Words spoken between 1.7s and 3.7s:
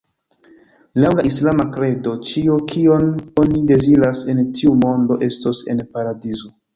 kredo, ĉio kion oni